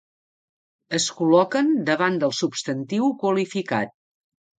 Es 0.99 1.03
col·loquen 1.19 1.69
davant 1.89 2.17
del 2.23 2.33
substantiu 2.37 3.13
qualificat. 3.25 3.95